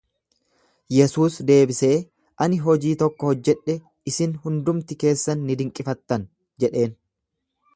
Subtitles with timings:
[0.93, 1.97] Yesuus deebisee,
[2.45, 3.75] Ani hojii tokko hojjadhe,
[4.13, 6.27] isin hundumti keessan ni dinqifattan
[6.65, 6.97] jedheen.